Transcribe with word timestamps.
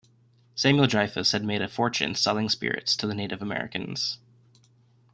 Samuel 0.55 0.87
Dreyfuss 0.87 1.31
had 1.31 1.43
made 1.43 1.61
a 1.61 1.67
fortune 1.67 2.15
selling 2.15 2.49
spirits 2.49 2.95
to 2.95 3.05
the 3.05 3.13
Native 3.13 3.39
Americans. 3.39 4.17